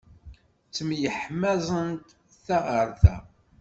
Ttemyeḥmaẓent 0.67 2.07
ta 2.45 2.57
ɣer 2.67 2.87
ta. 3.01 3.15